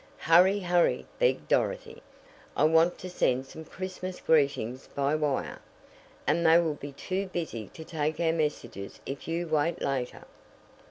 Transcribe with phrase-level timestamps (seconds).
[0.25, 0.61] "Hurry!
[0.61, 2.01] hurry!" begged Dorothy.
[2.57, 5.61] "I want to send some Christmas greetings by wire,
[6.25, 10.23] and they will be too busy to take our messages if you wait later."